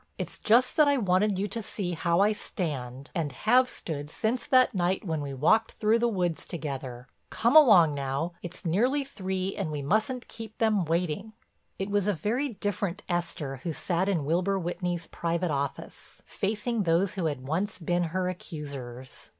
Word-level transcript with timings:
It's 0.17 0.39
just 0.39 0.77
that 0.77 0.87
I 0.87 0.97
wanted 0.97 1.37
you 1.37 1.47
to 1.49 1.61
see 1.61 1.91
how 1.93 2.21
I 2.21 2.31
stand 2.33 3.11
and 3.13 3.31
have 3.31 3.69
stood 3.69 4.09
since 4.09 4.47
that 4.47 4.73
night 4.73 5.05
when 5.05 5.21
we 5.21 5.31
walked 5.31 5.73
through 5.73 5.99
the 5.99 6.07
woods 6.07 6.43
together. 6.43 7.05
Come 7.29 7.55
along 7.55 7.93
now—it's 7.93 8.65
nearly 8.65 9.03
three, 9.03 9.55
and 9.55 9.69
we 9.71 9.83
mustn't 9.83 10.27
keep 10.27 10.57
them 10.57 10.85
waiting." 10.85 11.33
It 11.77 11.91
was 11.91 12.07
a 12.07 12.13
very 12.13 12.49
different 12.49 13.03
Esther 13.09 13.57
who 13.57 13.73
sat 13.73 14.09
in 14.09 14.25
Wilbur 14.25 14.57
Whitney's 14.57 15.05
private 15.05 15.51
office, 15.51 16.23
facing 16.25 16.81
those 16.81 17.13
who 17.13 17.25
had 17.27 17.45
once 17.47 17.77
been 17.77 18.05
her 18.05 18.27
accusers. 18.27 19.29